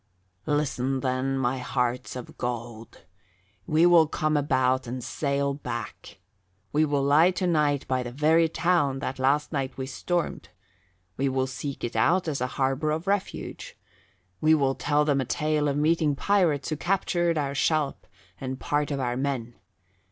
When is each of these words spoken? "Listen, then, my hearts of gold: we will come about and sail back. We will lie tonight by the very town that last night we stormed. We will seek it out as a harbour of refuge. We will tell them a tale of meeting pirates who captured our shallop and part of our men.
"Listen, 0.47 1.01
then, 1.01 1.37
my 1.37 1.59
hearts 1.59 2.15
of 2.15 2.35
gold: 2.39 3.05
we 3.67 3.85
will 3.85 4.07
come 4.07 4.35
about 4.35 4.87
and 4.87 5.03
sail 5.03 5.53
back. 5.53 6.17
We 6.73 6.85
will 6.85 7.03
lie 7.03 7.29
tonight 7.29 7.87
by 7.87 8.01
the 8.01 8.11
very 8.11 8.49
town 8.49 8.97
that 8.97 9.19
last 9.19 9.51
night 9.51 9.77
we 9.77 9.85
stormed. 9.85 10.49
We 11.17 11.29
will 11.29 11.45
seek 11.45 11.83
it 11.83 11.95
out 11.95 12.27
as 12.27 12.41
a 12.41 12.47
harbour 12.57 12.89
of 12.89 13.05
refuge. 13.05 13.77
We 14.41 14.55
will 14.55 14.73
tell 14.73 15.05
them 15.05 15.21
a 15.21 15.25
tale 15.25 15.67
of 15.67 15.77
meeting 15.77 16.15
pirates 16.15 16.69
who 16.69 16.77
captured 16.77 17.37
our 17.37 17.53
shallop 17.53 18.07
and 18.39 18.59
part 18.59 18.89
of 18.89 18.99
our 18.99 19.15
men. 19.15 19.53